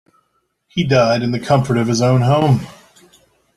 [0.67, 2.61] He died in the comfort of his own home.